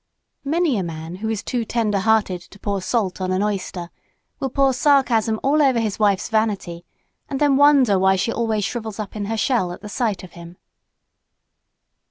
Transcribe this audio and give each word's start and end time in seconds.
Many 0.43 0.79
a 0.79 0.83
man 0.83 1.17
who 1.17 1.29
is 1.29 1.43
too 1.43 1.63
tender 1.63 1.99
hearted 1.99 2.41
to 2.41 2.57
pour 2.57 2.81
salt 2.81 3.21
on 3.21 3.31
an 3.31 3.43
oyster 3.43 3.91
will 4.39 4.49
pour 4.49 4.73
sarcasm 4.73 5.39
all 5.43 5.61
over 5.61 5.79
his 5.79 5.99
wife's 5.99 6.27
vanity 6.27 6.83
and 7.29 7.39
then 7.39 7.55
wonder 7.55 7.99
why 7.99 8.15
she 8.15 8.31
always 8.31 8.63
shrivels 8.65 8.97
up 8.99 9.15
in 9.15 9.25
her 9.25 9.37
shell 9.37 9.71
at 9.71 9.81
the 9.81 9.89
sight 9.89 10.23
of 10.23 10.31
him. 10.31 10.57